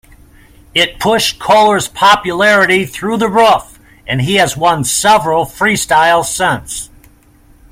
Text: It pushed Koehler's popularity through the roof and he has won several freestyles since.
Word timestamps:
It 0.73 0.99
pushed 0.99 1.37
Koehler's 1.37 1.87
popularity 1.87 2.87
through 2.87 3.17
the 3.17 3.29
roof 3.29 3.77
and 4.07 4.19
he 4.23 4.37
has 4.37 4.57
won 4.57 4.83
several 4.83 5.45
freestyles 5.45 6.25
since. 6.25 6.89